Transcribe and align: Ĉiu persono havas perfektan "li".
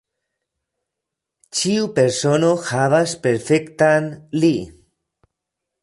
Ĉiu 1.59 1.85
persono 1.99 2.51
havas 2.71 3.15
perfektan 3.27 4.13
"li". 4.43 4.53